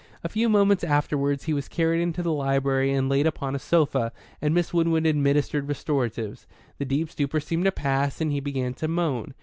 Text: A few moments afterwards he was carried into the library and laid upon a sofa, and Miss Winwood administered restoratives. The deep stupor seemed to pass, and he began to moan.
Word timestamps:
A 0.23 0.29
few 0.29 0.49
moments 0.49 0.83
afterwards 0.83 1.43
he 1.43 1.53
was 1.53 1.67
carried 1.67 2.01
into 2.01 2.23
the 2.23 2.33
library 2.33 2.91
and 2.91 3.07
laid 3.07 3.27
upon 3.27 3.53
a 3.53 3.59
sofa, 3.59 4.11
and 4.41 4.51
Miss 4.51 4.73
Winwood 4.73 5.05
administered 5.05 5.67
restoratives. 5.67 6.47
The 6.79 6.85
deep 6.85 7.11
stupor 7.11 7.39
seemed 7.39 7.65
to 7.65 7.71
pass, 7.71 8.19
and 8.19 8.31
he 8.31 8.39
began 8.39 8.73
to 8.73 8.87
moan. 8.87 9.35